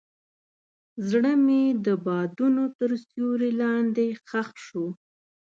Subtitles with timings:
[1.09, 4.85] زړه مې د بادونو تر سیوري لاندې ښخ شو.